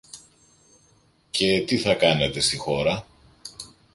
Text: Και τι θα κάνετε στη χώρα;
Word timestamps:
Και 1.31 1.61
τι 1.67 1.77
θα 1.77 1.95
κάνετε 1.95 2.39
στη 2.39 2.57
χώρα; 2.57 3.05